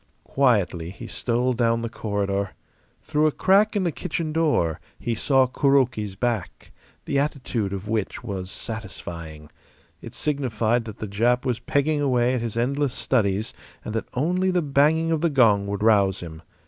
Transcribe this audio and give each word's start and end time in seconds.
Quietly 0.23 0.89
he 0.89 1.05
stole 1.05 1.53
down 1.53 1.83
the 1.83 1.87
corridor. 1.87 2.55
Through 3.03 3.27
a 3.27 3.31
crack 3.31 3.75
in 3.75 3.83
the 3.83 3.91
kitchen 3.91 4.33
door 4.33 4.79
he 4.97 5.13
saw 5.13 5.45
Kuroki's 5.45 6.15
back, 6.15 6.71
the 7.05 7.19
attitude 7.19 7.71
of 7.71 7.87
which 7.87 8.23
was 8.23 8.49
satisfying. 8.49 9.51
It 10.01 10.15
signified 10.15 10.85
that 10.85 10.97
the 10.97 11.07
Jap 11.07 11.45
was 11.45 11.59
pegging 11.59 12.01
away 12.01 12.33
at 12.33 12.41
his 12.41 12.57
endless 12.57 12.95
studies 12.95 13.53
and 13.85 13.93
that 13.93 14.09
only 14.15 14.49
the 14.49 14.63
banging 14.63 15.11
of 15.11 15.21
the 15.21 15.29
gong 15.29 15.67
would 15.67 15.83
rouse 15.83 16.21
him. 16.21 16.41